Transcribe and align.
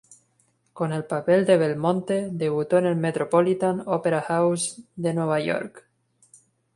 Con 0.73 0.93
el 0.93 1.05
papel 1.05 1.45
de 1.45 1.57
Belmonte 1.57 2.29
debutó 2.31 2.79
en 2.79 2.87
el 2.87 2.95
Metropolitan 2.95 3.83
Opera 3.85 4.23
House 4.23 4.81
de 4.95 5.13
Nueva 5.13 5.39
York. 5.41 5.85